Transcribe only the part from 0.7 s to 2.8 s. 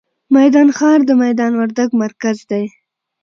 ښار، د میدان وردګ مرکز دی.